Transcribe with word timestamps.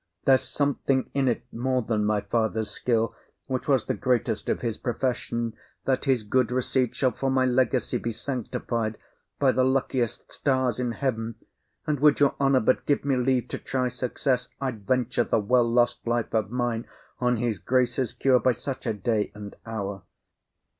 There's 0.25 0.41
something 0.49 1.11
in't 1.13 1.43
More 1.53 1.83
than 1.83 2.05
my 2.05 2.21
father's 2.21 2.71
skill, 2.71 3.15
which 3.45 3.67
was 3.67 3.85
the 3.85 3.93
great'st 3.93 4.49
Of 4.49 4.61
his 4.61 4.79
profession, 4.79 5.53
that 5.85 6.05
his 6.05 6.23
good 6.23 6.51
receipt 6.51 6.95
Shall 6.95 7.11
for 7.11 7.29
my 7.29 7.45
legacy 7.45 7.99
be 7.99 8.11
sanctified 8.11 8.97
By 9.37 9.51
th' 9.51 9.57
luckiest 9.57 10.31
stars 10.31 10.79
in 10.79 10.93
heaven; 10.93 11.35
and 11.85 11.99
would 11.99 12.19
your 12.19 12.33
honour 12.41 12.61
But 12.61 12.87
give 12.87 13.05
me 13.05 13.15
leave 13.15 13.47
to 13.49 13.59
try 13.59 13.89
success, 13.89 14.47
I'd 14.59 14.87
venture 14.87 15.23
The 15.23 15.37
well 15.37 15.71
lost 15.71 15.99
life 16.07 16.33
of 16.33 16.49
mine 16.49 16.87
on 17.19 17.37
his 17.37 17.59
grace's 17.59 18.11
cure. 18.11 18.39
By 18.39 18.53
such 18.53 18.87
a 18.87 18.95
day, 18.95 19.31
an 19.35 19.53
hour. 19.67 20.01